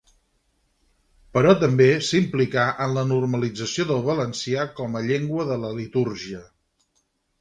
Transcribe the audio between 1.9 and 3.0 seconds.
s'implicà en